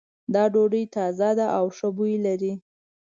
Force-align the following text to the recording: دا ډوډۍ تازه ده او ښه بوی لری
دا 0.33 0.43
ډوډۍ 0.53 0.83
تازه 0.95 1.29
ده 1.39 1.47
او 1.57 1.65
ښه 1.77 1.87
بوی 1.95 2.15
لری 2.25 2.53